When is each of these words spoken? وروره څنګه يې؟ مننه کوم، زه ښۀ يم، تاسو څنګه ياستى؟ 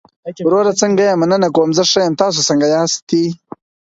وروره 0.45 0.73
څنګه 0.81 1.03
يې؟ 1.07 1.13
مننه 1.21 1.47
کوم، 1.55 1.69
زه 1.77 1.83
ښۀ 1.91 2.01
يم، 2.05 2.13
تاسو 2.21 2.39
څنګه 2.49 2.65
ياستى؟ 2.75 3.23